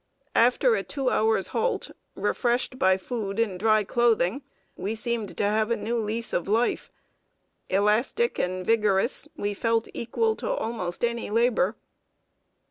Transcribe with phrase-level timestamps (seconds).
[0.33, 4.41] After a two hours' halt, refreshed by food and dry clothing,
[4.75, 6.91] we seemed to have a new lease of life.
[7.69, 11.75] Elastic and vigorous, we felt equal to almost any labor.